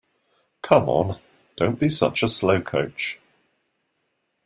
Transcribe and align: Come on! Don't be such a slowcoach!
Come 0.63 0.89
on! 0.89 1.19
Don't 1.57 1.79
be 1.79 1.87
such 1.87 2.23
a 2.23 2.25
slowcoach! 2.25 3.17